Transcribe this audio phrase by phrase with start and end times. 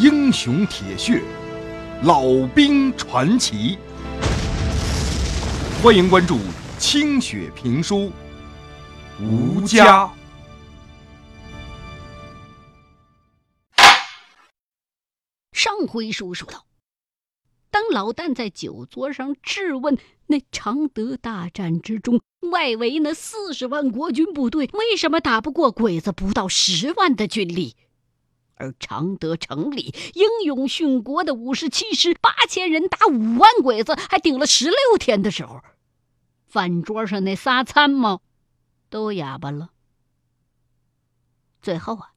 [0.00, 1.20] 英雄铁血，
[2.04, 2.22] 老
[2.54, 3.76] 兵传奇。
[5.82, 6.38] 欢迎关注
[6.78, 8.12] 清雪评书，
[9.20, 10.08] 吴家。
[15.50, 16.64] 上回书说到，
[17.68, 22.20] 当老旦在酒桌上质问那常德大战之中，
[22.52, 27.74] 外围那四十万国军部队为什么打不过鬼子不到十万的军力？
[28.58, 35.62] 而常德城里英勇殉国的五十七师八千人打五万鬼子，还顶了十六天的时候，
[36.46, 38.20] 饭桌上那仨参谋
[38.90, 39.70] 都哑巴了。
[41.62, 42.12] 最后啊，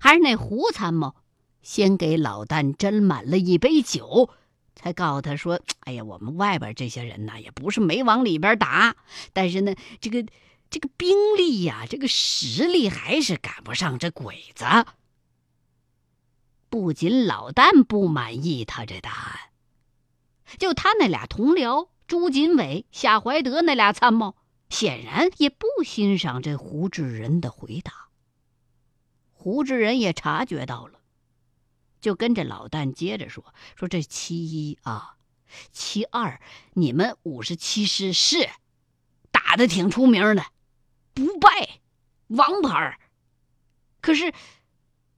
[0.00, 1.14] 还是那胡参谋
[1.62, 4.30] 先给老旦斟满了一杯酒，
[4.74, 8.96] 才告诉他说：“哎呀，我们外边这些人呐，也不是没往里边打，
[9.32, 10.26] 但是呢，这个
[10.68, 14.64] 这个兵力呀，这个实力还是赶不上这鬼子。”
[16.74, 19.38] 不仅老旦不满意他这答案，
[20.58, 24.34] 就他那俩同僚朱锦伟、夏怀德那俩参谋，
[24.68, 28.08] 显然也不欣赏这胡志仁的回答。
[29.30, 30.98] 胡志仁也察觉到了，
[32.00, 35.14] 就跟着老旦接着说：“说这其一啊，
[35.70, 36.40] 其二，
[36.72, 38.50] 你们五十七师是
[39.30, 40.44] 打的挺出名的，
[41.14, 41.78] 不败，
[42.26, 42.98] 王牌
[44.00, 44.34] 可是。”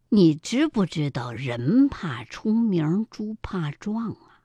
[0.09, 4.43] 你知不知道人怕出名，猪怕壮啊？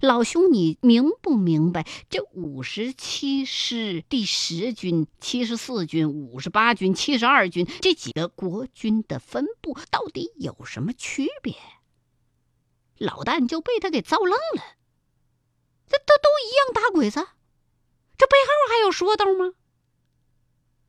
[0.00, 11.54] 老兄，你明不明白这五十七师第十军、七十四军、五十八军、七十二军这几个国军的分布到底有什么区别？
[12.98, 14.62] 老旦就被他给造愣了。
[15.86, 17.20] 这都都一样打鬼子，
[18.18, 19.52] 这背后还有说道吗？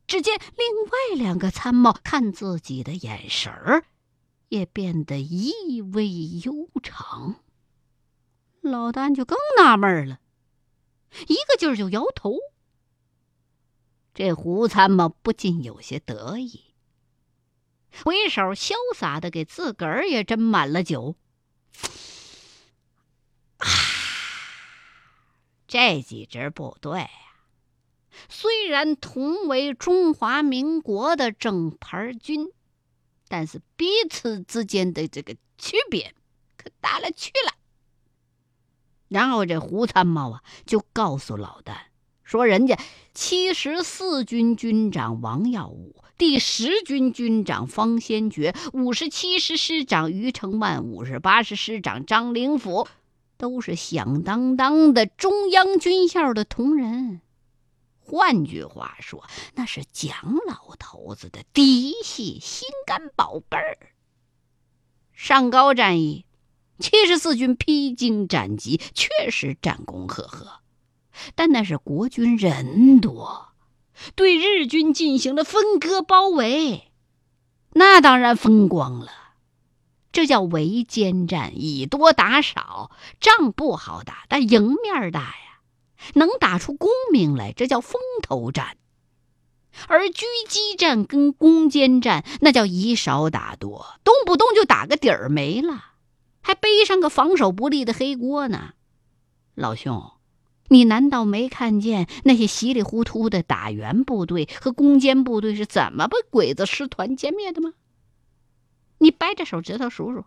[0.08, 3.84] 只见另外两个参谋看自己的眼神儿，
[4.48, 6.08] 也变得意味
[6.42, 7.44] 悠长。
[8.62, 10.20] 老丹就更纳闷了，
[11.28, 12.36] 一个劲儿就摇头。
[14.14, 16.74] 这胡参谋不禁有些得意，
[18.02, 21.16] 回手潇洒的给自个儿也斟满了酒。
[23.58, 23.68] 啊，
[25.68, 27.06] 这几支部队。
[28.28, 32.48] 虽然同为中华民国的正牌军，
[33.28, 36.14] 但是彼此之间的这个区别
[36.56, 37.54] 可大了去了。
[39.08, 41.76] 然后这胡参谋啊，就告诉老旦
[42.22, 42.78] 说：“人家
[43.14, 52.86] 七十四军军长王耀武，第十军军长方先觉，五十七师师长于承万，五十八师师长张灵甫，
[53.38, 57.22] 都是响当当的中央军校的同仁。”
[58.08, 59.22] 换句话说，
[59.54, 63.76] 那是蒋老头子的嫡系心肝宝贝儿。
[65.12, 66.24] 上高战役，
[66.78, 70.60] 七十四军披荆斩棘，确实战功赫赫，
[71.34, 73.48] 但那是国军人多，
[74.14, 76.90] 对日军进行了分割包围，
[77.74, 79.12] 那当然风光了。
[80.10, 85.47] 这叫围歼战，以多打少，仗不好打，但赢面大呀。
[86.14, 88.76] 能打出功名来，这叫风头战；
[89.86, 95.84] 而狙击战跟攻坚战，那叫以少打多，动不动就打个底儿没了，
[96.40, 98.74] 还背上个防守不利的黑锅呢。
[99.54, 100.12] 老兄，
[100.68, 107.72] 你难道没看见那些稀里糊涂的打援部队和攻坚部队是怎么被鬼子师团歼灭的吗？
[108.98, 110.24] 你掰着手指头数数。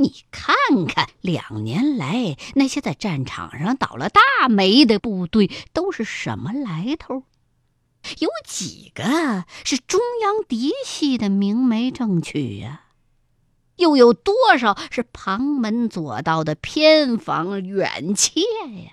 [0.00, 0.54] 你看
[0.86, 7.24] 看，两年来那些在战场上倒了大霉的部队都是什么来头？
[8.20, 12.84] 有几个是中央嫡系的明媒正娶呀？
[13.74, 18.92] 又有多少是旁门左道的偏房远妾呀？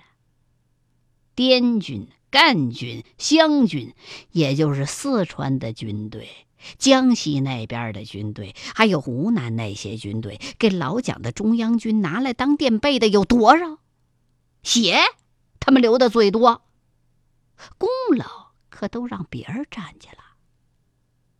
[1.36, 3.94] 滇军、赣军、湘军，
[4.32, 6.45] 也就是四川的军队。
[6.78, 13.78] 江西那边的军队，还有湖南那些军队，给老蒋的中央军拿来当垫背的有多少？
[14.62, 14.96] 血
[15.60, 16.62] 他们流的最多，
[17.78, 20.22] 功劳可都让别人占去了。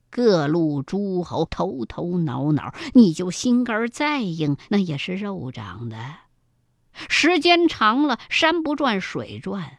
[0.08, 5.96] 各路诸侯头头脑脑，你就心肝再硬，那也是肉长的。
[7.08, 9.78] 时间长了，山不转水转，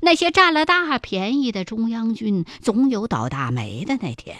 [0.00, 4.36] 那些占了大便宜的中央军，总有倒大霉的那天。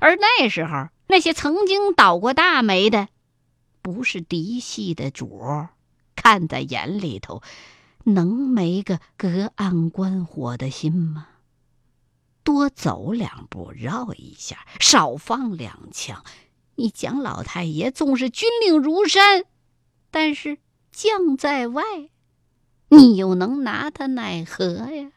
[0.00, 3.08] 而那时候，那些曾经倒过大霉的，
[3.82, 5.66] 不是嫡系的主，
[6.16, 7.42] 看在眼里头，
[8.04, 11.28] 能没个隔岸观火的心吗？
[12.42, 16.22] 多走两步，绕一下，少放两枪，
[16.74, 19.44] 你蒋老太爷纵是军令如山，
[20.10, 20.58] 但是
[20.92, 21.82] 将在外，
[22.88, 25.12] 你又能拿他奈何呀？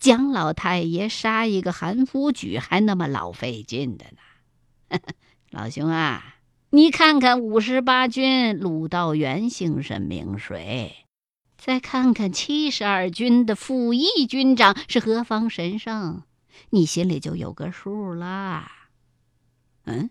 [0.00, 4.98] 蒋老太爷杀一个韩福举还那么老费劲的呢，
[5.52, 6.36] 老兄啊，
[6.70, 11.04] 你看看五十八军鲁道元姓甚名谁？
[11.58, 16.22] 再看看七十二军的副义军长是何方神圣，
[16.70, 18.72] 你心里就有个数啦。
[19.84, 20.08] 嗯，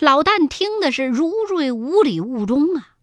[0.00, 2.95] 老旦听的是如坠五里雾中啊。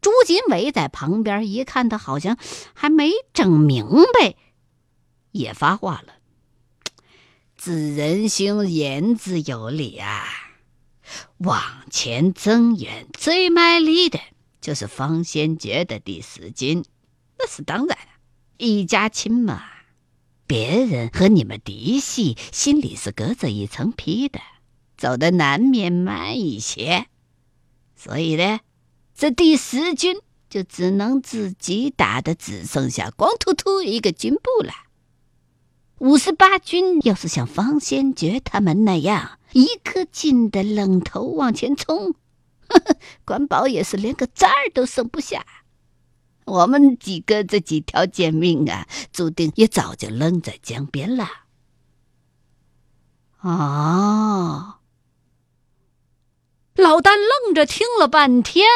[0.00, 2.38] 朱锦伟在旁边一看，他好像
[2.72, 3.86] 还没整明
[4.18, 4.34] 白，
[5.32, 6.14] 也发话了
[7.56, 10.24] ：“子仁兄言之有理啊！
[11.38, 14.18] 往前增援最卖力的
[14.60, 16.84] 就是方先觉的第四军，
[17.38, 17.98] 那是当然，
[18.56, 19.64] 一家亲嘛。
[20.46, 24.40] 别人和你们嫡系心里是隔着一层皮的，
[24.96, 27.06] 走的难免慢一些，
[27.94, 28.60] 所以呢。”
[29.20, 30.16] 这第十军
[30.48, 34.72] 就只能自己打的只剩下光秃秃一个军部了。
[35.98, 42.14] 五十八军要是像方先觉他们那样一个劲的愣头往前冲，
[42.66, 42.96] 呵呵，
[43.26, 45.44] 管保也是连个渣儿都剩不下。
[46.46, 51.28] 我们几个这几条贱命啊，注定也早就扔在江边了。
[53.42, 54.76] 哦，
[56.74, 58.66] 老旦愣着听了半天。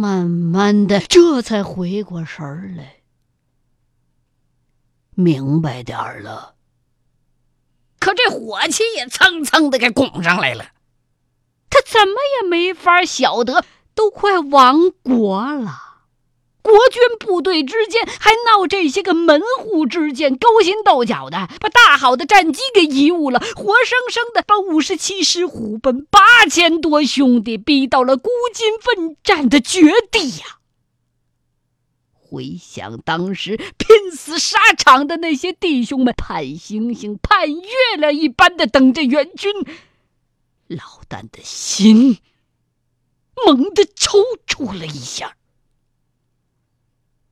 [0.00, 3.02] 慢慢的，这才回过神儿来，
[5.10, 6.54] 明白点儿了。
[7.98, 10.70] 可这火气也蹭蹭的给拱上来了，
[11.68, 13.62] 他怎么也没法晓得，
[13.94, 15.89] 都快亡国了。
[16.62, 29.80] 国军部队之间还闹这些个门户之见，勾心斗角的，把大好的战机给贻误了，活生生的把五十七师虎贲八千多兄弟逼到了孤军奋战的绝
[30.10, 30.58] 地呀！
[32.12, 39.52] 回想当时拼死沙场的那些弟兄们，盼星星盼月亮一般的等着援军，
[40.68, 42.18] 老旦的心
[43.44, 45.34] 猛地抽搐了一下。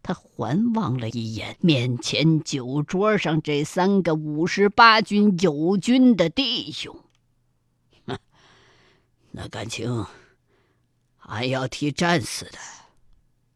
[0.09, 7.05] 他环望了一眼面前酒桌上这三个五十八军友军的弟兄，
[8.07, 8.19] 哼，
[9.33, 10.07] 那感情
[11.19, 12.57] 还要替战死的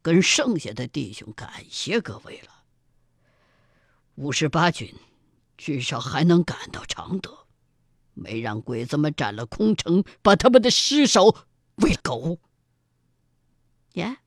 [0.02, 2.52] 跟剩下的弟兄感谢各位了。
[4.16, 4.94] 五十八军
[5.56, 7.46] 至少还能赶到常德，
[8.12, 11.34] 没让鬼子们占了空城，把他们的尸首
[11.76, 12.38] 喂狗。
[13.94, 14.18] 耶。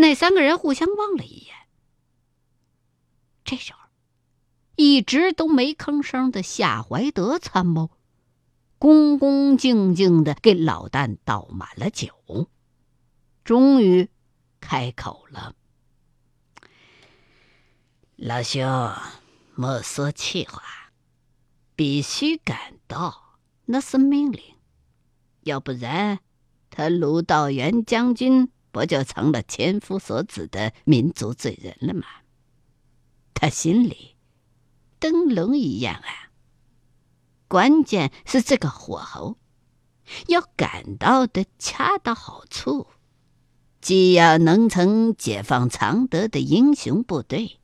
[0.00, 1.54] 那三个人互相望了一眼。
[3.44, 3.80] 这时候，
[4.76, 7.90] 一直都没吭声的夏怀德参谋，
[8.78, 12.48] 恭恭敬敬的给老旦倒满了酒，
[13.42, 14.08] 终于
[14.60, 15.56] 开口了
[18.14, 18.94] ：“老兄，
[19.56, 20.62] 莫说气话，
[21.74, 24.40] 必须赶到，那是命令。
[25.40, 26.20] 要不然，
[26.70, 32.06] 他卢道元将军。”不就成了千夫所指的民族罪人了吗？
[33.34, 34.14] 他心里
[35.00, 36.30] 灯笼一样啊。
[37.48, 39.36] 关键是这个火候
[40.28, 42.86] 要赶到的恰到好处，
[43.80, 47.58] 既要能成解放常德的英雄部队，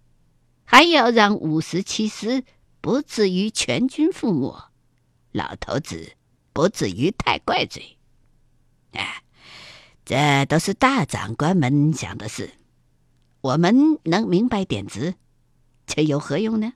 [0.64, 2.42] 还要让五十七师
[2.80, 4.64] 不至于全军覆没，
[5.30, 6.16] 老头子
[6.52, 7.99] 不至于太怪罪。
[8.94, 9.21] 哎。
[10.04, 12.52] 这都是大长官们想的事，
[13.40, 15.14] 我们能明白点子，
[15.87, 16.75] 这有何用呢？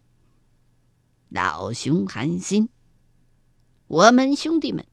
[1.29, 2.71] 老兄寒心，
[3.87, 4.87] 我们兄弟们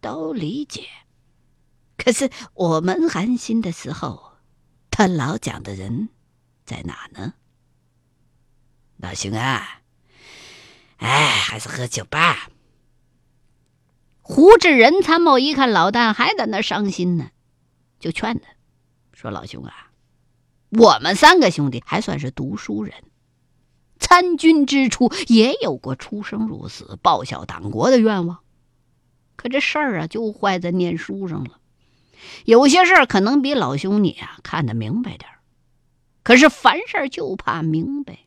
[0.00, 0.88] 都理解。
[1.98, 4.32] 可是我们寒心的时候，
[4.90, 6.08] 他老蒋的人
[6.64, 7.34] 在哪呢？
[8.96, 9.82] 老兄啊，
[10.96, 12.48] 哎，还是喝酒吧。
[14.22, 17.30] 胡志仁参谋一看老旦还在那伤心呢。
[17.98, 18.48] 就劝他，
[19.12, 19.90] 说：“老兄啊，
[20.70, 22.94] 我们三个兄弟还算是读书人，
[23.98, 28.40] 参军之初也有过出生入死、报效党国的愿望。
[29.34, 31.58] 可这事儿啊，就坏在念书上了。
[32.44, 35.40] 有些事儿可能比老兄你啊看得明白点儿，
[36.22, 38.18] 可是凡事就怕明白。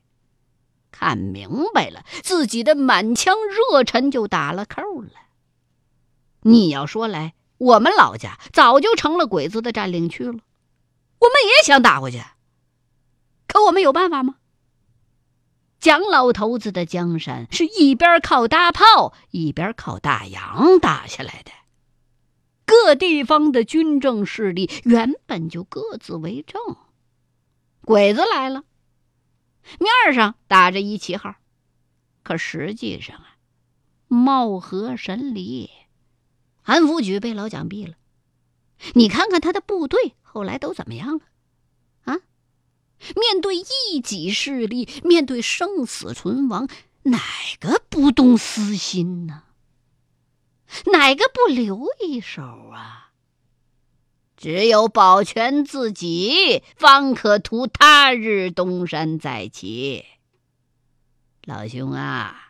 [0.92, 5.12] 看明白了，自己的满腔热忱就打了扣了。
[6.42, 12.24] 你要说来。”我们老家早就成了鬼子的占领区了，我们也想打回去，
[13.48, 14.36] 可我们有办法吗？
[15.80, 21.52] 蒋老头子的江山是一边靠大炮，一边靠大洋打下来的。
[22.66, 26.62] 各地方的军政势力原本就各自为政，
[27.82, 28.64] 鬼子来了，
[29.80, 31.36] 面上打着一旗号，
[32.24, 33.36] 可实际上啊，
[34.08, 35.70] 貌合神离。
[36.70, 37.96] 韩福举被老蒋毙了，
[38.94, 41.22] 你看看他的部队后来都怎么样了？
[42.04, 42.20] 啊，
[43.16, 46.70] 面对一己势力，面对生死存亡，
[47.06, 47.20] 哪
[47.60, 49.46] 个不动私心呢？
[50.94, 53.14] 哪个不留一手啊？
[54.38, 60.06] 只有保全自己，方可图他日东山再起。
[61.46, 62.49] 老兄啊！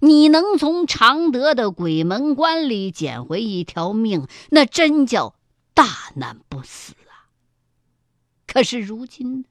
[0.00, 5.34] 你能从常德的鬼门关里捡回一条命，那真叫
[5.74, 7.30] 大难不死啊！
[8.46, 9.44] 可是如今，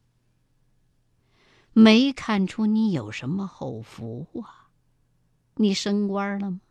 [1.73, 4.69] 没看出你有什么后福啊？
[5.55, 6.61] 你升官了吗？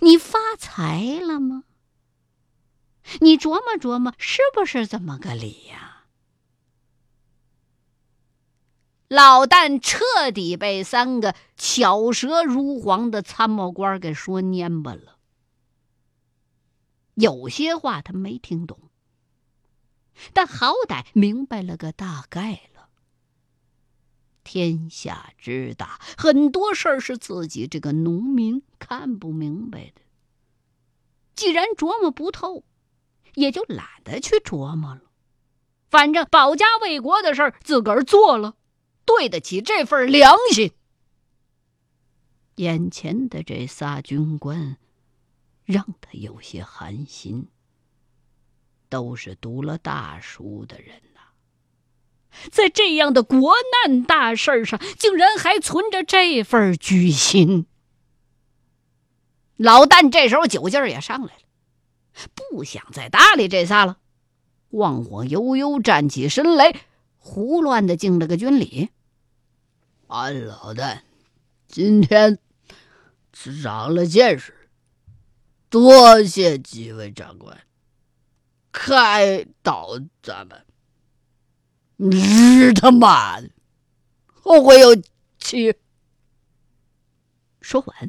[0.00, 1.64] 你发财了吗？
[3.20, 5.93] 你琢磨琢磨，是不是这么个理呀？
[9.08, 15.18] 老旦彻底被三个巧舌如簧的参谋官给说蔫巴了。
[17.14, 18.90] 有些话他没听懂，
[20.32, 22.88] 但好歹明白了个大概了。
[24.42, 30.02] 天下之大，很多事儿是自己这个农民看不明白的。
[31.36, 32.64] 既然琢磨不透，
[33.34, 35.02] 也就懒得去琢磨了。
[35.88, 38.56] 反正保家卫国的事儿，自个儿做了。
[39.04, 40.72] 对得起这份良心。
[42.56, 44.76] 眼前的这仨军官，
[45.64, 47.48] 让他有些寒心。
[48.90, 51.20] 都是读了大书的人呐，
[52.52, 53.54] 在这样的国
[53.86, 57.66] 难大事上，竟然还存着这份居心。
[59.56, 61.42] 老旦这时候酒劲儿也上来了，
[62.34, 63.98] 不想再搭理这仨了，
[64.70, 66.76] 晃晃悠悠站起身来。
[67.16, 68.90] 胡乱的敬了个军礼。
[70.14, 71.00] 俺老旦
[71.66, 72.38] 今天
[73.32, 74.54] 是长了见识，
[75.68, 77.66] 多谢几位长官
[78.70, 80.64] 开导咱们。
[81.96, 83.50] 日他妈的，
[84.28, 84.94] 后会有
[85.40, 85.74] 期！
[87.60, 88.08] 说完，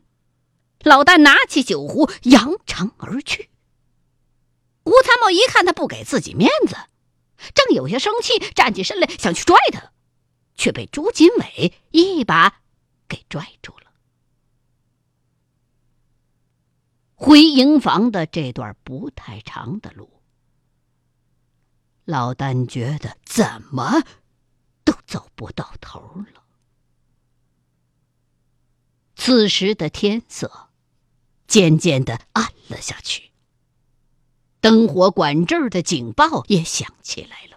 [0.82, 3.50] 老旦拿起酒壶，扬长而去。
[4.84, 6.76] 吴参谋一看他不给自己面子。
[7.56, 9.92] 正有些生气，站起身来想去拽他，
[10.56, 12.62] 却被朱锦伟一把
[13.08, 13.92] 给拽住了。
[17.16, 20.22] 回营房的这段不太长的路，
[22.04, 24.04] 老丹觉得怎么
[24.84, 26.00] 都走不到头
[26.34, 26.44] 了。
[29.16, 30.70] 此时的天色
[31.48, 33.32] 渐渐的暗了下去。
[34.60, 37.55] 灯火管制的警报也响起来了。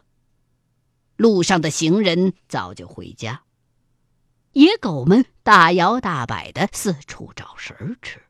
[1.19, 3.43] 路上的行人早就回家，
[4.53, 8.23] 野狗们大摇大摆的四处找食儿吃。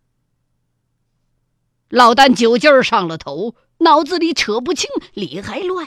[1.90, 5.86] 老旦酒劲儿上了头，脑子里扯不清理还乱。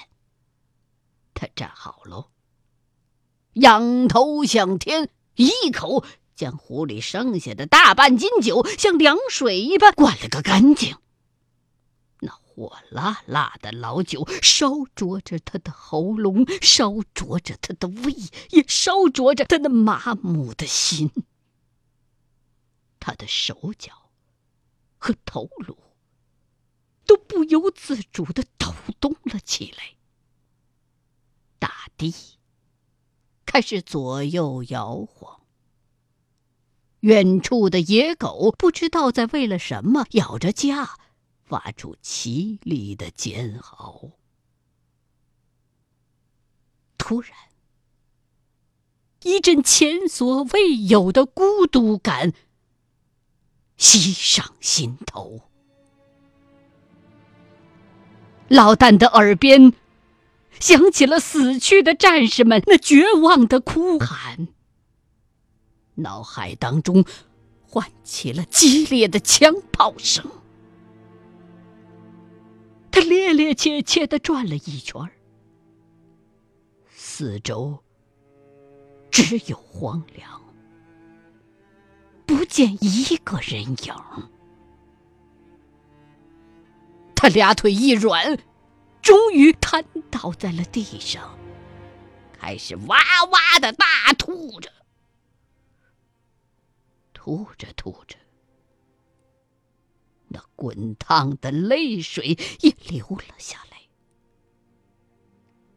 [1.34, 2.30] 他站好喽，
[3.54, 6.06] 仰头向天，一口
[6.36, 10.96] 将壶里剩下的大半斤酒像凉水一般灌了个干净。
[12.54, 18.14] 火辣辣的老酒烧灼着他的喉咙，烧灼着他的胃，
[18.50, 21.12] 也烧灼着他那麻木的心。
[23.00, 24.12] 他的手脚
[24.98, 25.78] 和头颅
[27.06, 29.96] 都不由自主的抖动了起来。
[31.58, 32.14] 大地
[33.46, 35.42] 开始左右摇晃，
[37.00, 41.00] 远处的野狗不知道在为了什么咬着架。
[41.52, 44.12] 发出凄厉的尖嚎。
[46.98, 47.34] 突然，
[49.24, 52.32] 一阵前所未有的孤独感
[53.76, 55.42] 袭上心头。
[58.48, 59.74] 老旦的耳边
[60.58, 64.48] 响起了死去的战士们那绝望的哭喊，
[65.96, 67.04] 脑海当中
[67.62, 70.32] 唤起了激烈的枪炮声。
[72.92, 75.02] 他趔趔趄趄的转了一圈
[76.90, 77.84] 四周
[79.10, 80.42] 只有荒凉，
[82.26, 83.96] 不见一个人影。
[87.16, 88.38] 他俩腿一软，
[89.02, 91.38] 终于瘫倒在了地上，
[92.34, 92.98] 开始哇
[93.32, 94.72] 哇的大吐着。
[97.14, 98.18] 吐着吐着，
[100.34, 103.78] 那滚烫的泪水也流了下来。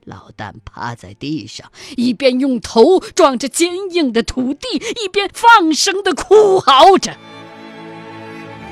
[0.05, 4.67] 老旦趴在地上，一边用头撞着坚硬的土地，
[5.03, 7.17] 一边放声的哭嚎着：“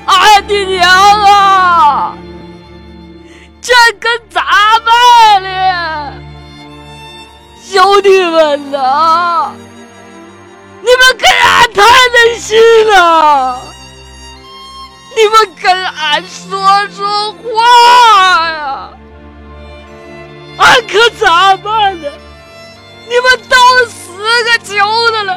[0.05, 2.17] 俺的娘啊，
[3.59, 6.21] 这可咋办呢？
[7.63, 9.55] 兄弟们呐，
[10.81, 12.59] 你们跟俺谈谈心
[12.95, 13.59] 啊！
[15.15, 16.49] 你们跟俺说
[16.89, 18.89] 说话呀！”
[20.57, 22.09] 俺可咋办呢？
[23.05, 23.55] 你们都
[23.87, 24.13] 死
[24.45, 24.73] 个球
[25.11, 25.29] 的了！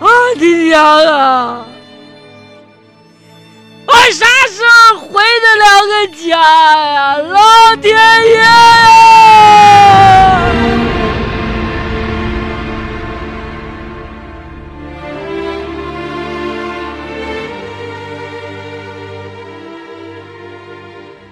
[0.00, 0.08] 俺
[0.38, 1.66] 的娘啊！
[3.86, 7.16] 俺啥时候回得了个家呀？
[7.18, 7.96] 老天
[8.28, 8.38] 爷！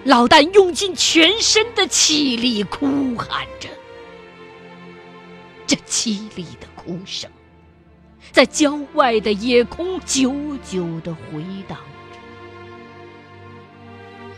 [0.07, 3.69] 老旦用尽全身的气力哭喊着，
[5.67, 7.29] 这凄厉的哭声
[8.31, 10.33] 在郊外的夜空久
[10.65, 11.77] 久的回荡
[12.13, 12.19] 着。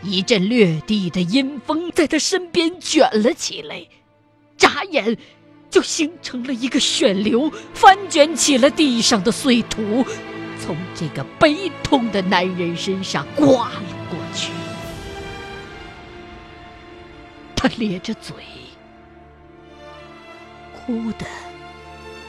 [0.01, 3.85] 一阵掠地的阴风在他身边卷了起来，
[4.57, 5.15] 眨眼
[5.69, 10.03] 就形成了一个旋流，翻卷起了地上的碎土，
[10.59, 13.83] 从这个悲痛的男人身上刮了
[17.61, 18.33] 他咧着嘴，
[20.73, 21.25] 哭的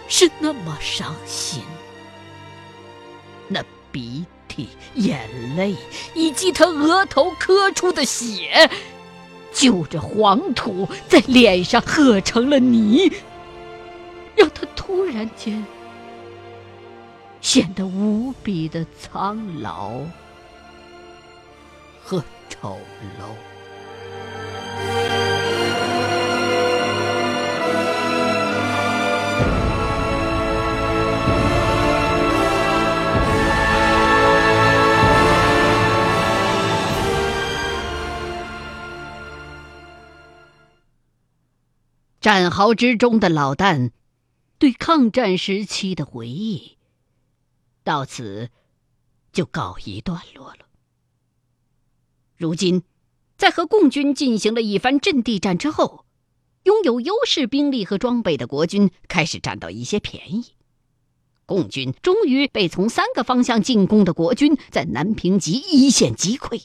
[0.09, 1.63] 是那么伤心，
[3.47, 5.77] 那鼻涕、眼泪
[6.15, 8.69] 以及他额头磕出的血，
[9.53, 13.13] 就着黄土在脸上和成了泥，
[14.35, 15.65] 让他突然间
[17.41, 19.93] 显得无比的苍老
[22.03, 22.77] 和丑
[23.21, 23.50] 陋。
[42.21, 43.93] 战壕之中的老旦，
[44.59, 46.77] 对抗战时期的回忆，
[47.83, 48.51] 到此
[49.33, 50.67] 就告一段落了。
[52.37, 52.83] 如今，
[53.39, 56.05] 在和共军进行了一番阵地战之后，
[56.65, 60.53] 拥有优势兵力和装备的国军开始占到一些便宜，
[61.47, 66.65] 共军终于被从三个方向进攻的国军在南平集一线击溃。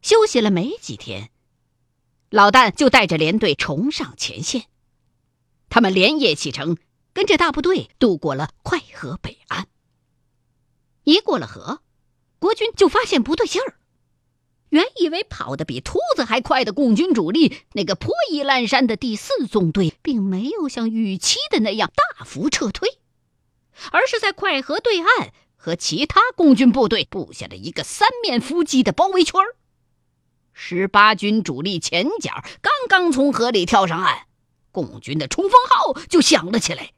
[0.00, 1.30] 休息了没几天。
[2.34, 4.64] 老旦就带着连队重上前线，
[5.68, 6.76] 他们连夜启程，
[7.12, 9.68] 跟着大部队渡过了快河北岸。
[11.04, 11.78] 一过了河，
[12.40, 13.76] 国军就发现不对劲儿。
[14.70, 22.98] 原以为跑得比兔子还快的共军主力，那个破衣烂衫的第四纵队，并没有像预期的那样大幅撤退，
[23.92, 29.54] 而是在快河对岸和其他共军部队布下了一个三面伏击的包围圈儿。
[30.54, 34.26] 十八军主力前脚刚刚从河里跳上岸，
[34.70, 36.92] 共军的冲锋号就响了起来。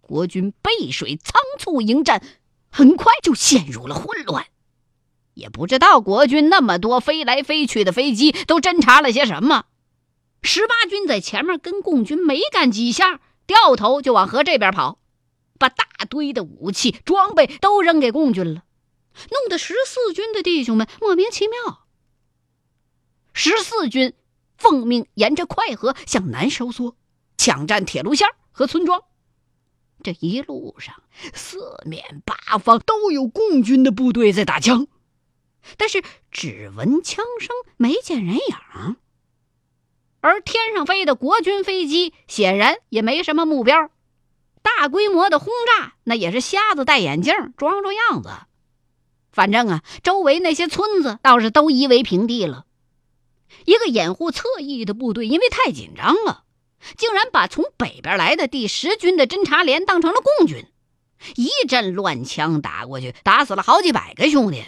[0.00, 2.22] 国军背水仓促迎战，
[2.70, 4.46] 很快就陷入了混乱。
[5.34, 9.64] 也不知道国军那么多飞来飞去的飞机都侦察了些什么。
[10.42, 15.00] 十八军在前面跟共军没干几下，掉头就往河这边跑，
[15.58, 18.62] 把大堆的武器装备都扔给共军了，
[19.30, 21.83] 弄得十四军的弟兄们莫名其妙。
[23.34, 24.14] 十四军
[24.56, 26.96] 奉命沿着快河向南收缩，
[27.36, 29.02] 抢占铁路线和村庄。
[30.02, 31.02] 这一路上，
[31.34, 34.86] 四面八方都有共军的部队在打枪，
[35.76, 38.96] 但是只闻枪声，没见人影。
[40.20, 43.90] 而天上飞的国军飞机显然也没什么目标，
[44.62, 48.30] 大规模的轰炸那也是瞎子戴眼镜装装样子。
[49.32, 52.63] 反正啊，周围那些村子倒是都夷为平地了。
[53.64, 56.44] 一个掩护侧翼的部队，因为太紧张了，
[56.96, 60.66] 竟然把从北边来的第十军的侦察连当成了共军，
[61.36, 64.64] 一阵乱枪打过去，打死了好几百个兄弟。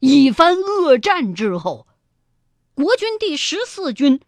[0.00, 1.86] 一番恶战之后，
[2.74, 4.20] 国军第十四军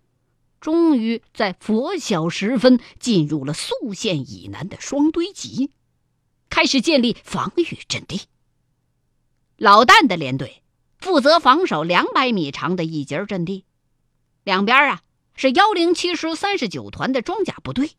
[0.60, 5.70] 终于在拂晓时分进入了宿县以南的双堆集，
[6.48, 8.22] 开始建立防御阵地。
[9.56, 10.62] 老旦的连队。
[10.98, 13.64] 负责防守两百米长的一节阵地，
[14.44, 15.02] 两边啊
[15.34, 17.92] 是幺零七师三十九团的装甲部队。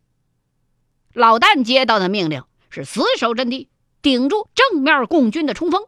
[1.14, 3.70] 老旦接到的命令是死守阵地，
[4.02, 5.86] 顶住正面共军的冲锋，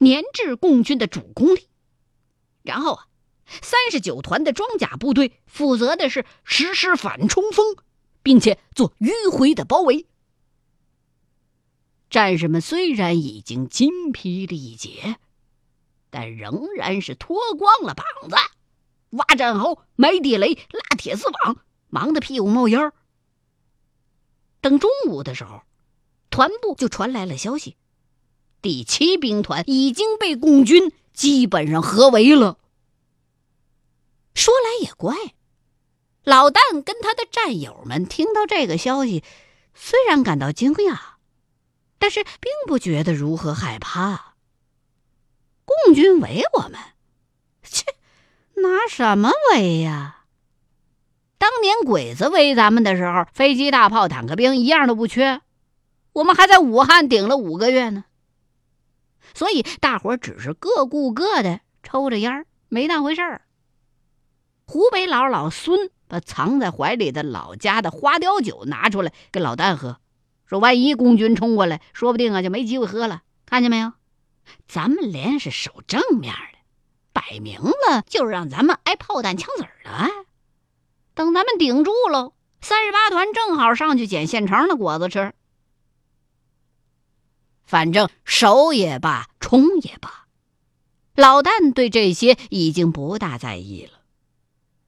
[0.00, 1.68] 粘制共军的主攻力。
[2.62, 3.06] 然后啊，
[3.62, 7.76] 三十九团的装甲部队负责的是实施反冲锋，
[8.22, 10.06] 并且做迂回的包围。
[12.08, 15.18] 战士们虽然已经筋疲力竭，
[16.14, 18.36] 但仍然是脱光了膀子，
[19.10, 21.56] 挖战壕、埋地雷、拉铁丝网，
[21.88, 22.92] 忙得屁股冒烟儿。
[24.60, 25.62] 等中午的时候，
[26.30, 27.76] 团部就传来了消息：
[28.62, 32.58] 第七兵团已经被共军基本上合围了。
[34.36, 35.16] 说来也怪，
[36.22, 39.24] 老旦跟他的战友们听到这个消息，
[39.74, 40.96] 虽然感到惊讶，
[41.98, 44.33] 但是并不觉得如何害怕。
[45.84, 46.78] 共军围我们，
[47.62, 47.84] 切，
[48.54, 50.24] 拿什么围呀？
[51.38, 55.40] 当年鬼子围咱们的时候，飞机、大炮、坦克兵一样都不缺，
[56.12, 58.04] 我们还在武汉顶了五个月呢。
[59.34, 63.42] 所以大伙只是各顾各的，抽着烟没当回事儿。
[64.66, 69.98] 湖北佬老孙把藏在怀里的老家的花雕酒拿出来给老旦喝，
[70.46, 73.22] 说：“万一共军冲过来，说不定啊就没机会喝了。
[73.44, 73.92] 看见没有？
[74.66, 76.58] 咱们连是守正面的，
[77.12, 80.10] 摆明了就是让咱们挨炮弹枪子儿的。”
[81.14, 85.32] 等咱们顶住喽，三十八团正好上去捡现成的果子吃。
[87.62, 90.26] 反正守也罢，冲也罢，
[91.14, 94.00] 老旦对这些已经不大在意了。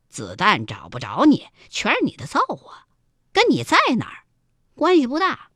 [0.09, 2.87] 子弹找不着你，全是你的造化，
[3.33, 4.25] 跟你在哪儿
[4.75, 5.51] 关系不大。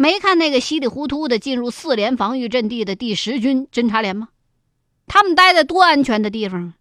[0.00, 4.30] 没看那个稀里糊涂的进入四连防御阵地的第十军侦察连吗？
[5.06, 6.74] 他们待在多安全的地方啊，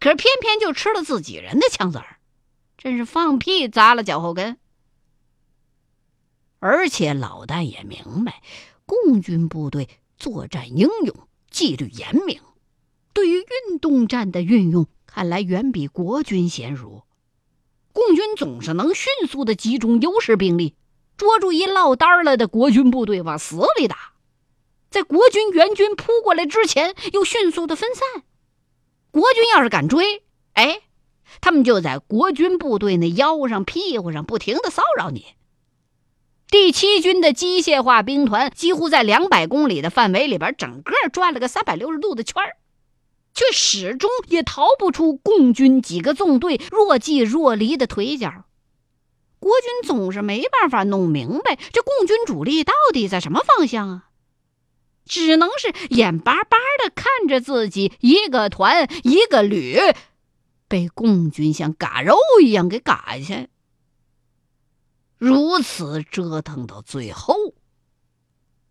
[0.00, 2.16] 可是偏偏就吃了自己人的枪子儿。
[2.78, 4.56] 真是放屁砸了脚后跟，
[6.58, 8.40] 而且老旦也明白，
[8.86, 12.40] 共军部队作战英勇，纪律严明，
[13.12, 17.04] 对于运动战的运用，看来远比国军娴熟。
[17.92, 20.74] 共军总是能迅速的集中优势兵力，
[21.18, 24.12] 捉住一落单了的国军部队往死里打，
[24.88, 28.22] 在国军援军扑过来之前，又迅速的分散。
[29.10, 30.22] 国军要是敢追，
[30.54, 30.80] 哎。
[31.42, 35.26] 他们就在国军部队那腰上、屁股上不停的骚扰你。
[36.50, 42.42] 第七军的机械化兵团几乎在两百公里的范围里边，整个转了个三百六十度的圈
[43.34, 48.46] 却始终也逃不出共军几个纵队若即若离的腿脚。
[49.48, 54.10] 国军总是没办法弄明白这共军主力到底在什么方向啊，
[55.06, 59.78] 只能是眼巴巴的看着自己一个团一个旅。
[60.68, 63.48] 被共军像嘎肉一样给嘎下，
[65.16, 67.54] 如此折腾到最后，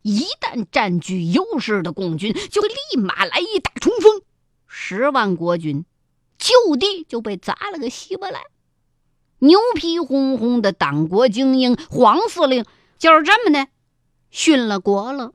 [0.04, 4.22] 一旦占据优势的共军就会立马来一大冲锋，
[4.68, 5.86] 十万国军
[6.38, 8.44] 就地就被砸了个稀巴烂。
[9.40, 12.66] 牛皮哄哄的党国精英黄司令
[12.98, 13.68] 就是这么的
[14.32, 15.34] 殉了国了。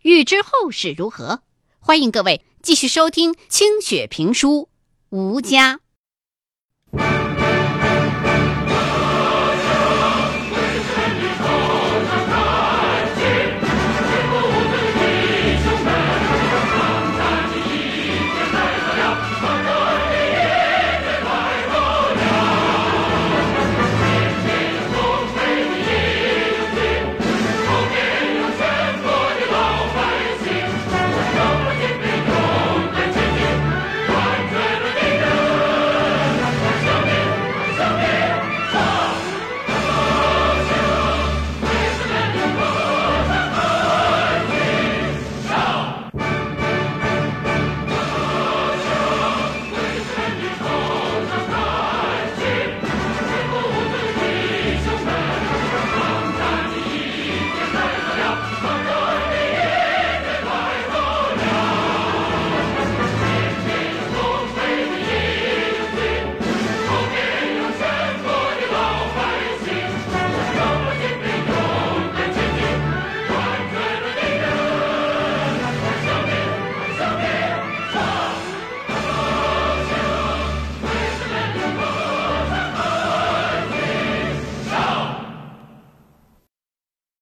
[0.00, 1.40] 欲知后事如何，
[1.78, 4.68] 欢迎各位继续收听清雪评书
[5.16, 5.76] 《吴家》。